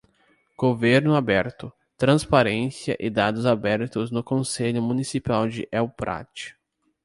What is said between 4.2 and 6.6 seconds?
Conselho Municipal de El Prat.